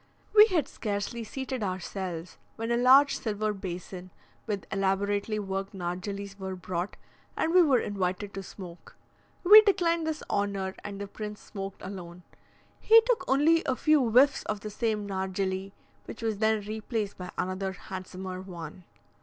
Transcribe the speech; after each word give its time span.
We 0.33 0.47
had 0.47 0.67
scarcely 0.67 1.23
seated 1.23 1.61
ourselves, 1.61 2.39
when 2.55 2.71
a 2.71 2.75
large 2.75 3.19
silver 3.19 3.53
basin 3.53 4.09
with 4.47 4.65
elaborately 4.71 5.37
worked 5.37 5.75
nargillys 5.75 6.39
were 6.39 6.55
brought, 6.55 6.97
and 7.37 7.53
we 7.53 7.61
were 7.61 7.77
invited 7.77 8.33
to 8.33 8.41
smoke. 8.41 8.95
We 9.43 9.61
declined 9.61 10.07
this 10.07 10.23
honour, 10.27 10.73
and 10.83 10.99
the 10.99 11.05
prince 11.07 11.39
smoked 11.39 11.83
alone; 11.83 12.23
he 12.79 12.99
took 13.05 13.25
only 13.29 13.61
a 13.67 13.75
few 13.75 14.03
whiffs 14.09 14.41
from 14.47 14.57
the 14.57 14.71
same 14.71 15.05
nargilly, 15.07 15.71
which 16.05 16.23
was 16.23 16.39
then 16.39 16.65
replaced 16.65 17.19
by 17.19 17.29
another 17.37 17.73
handsomer 17.73 18.41
one. 18.41 18.85